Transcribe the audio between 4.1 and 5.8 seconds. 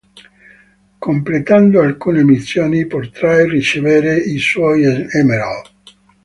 i sol emerald.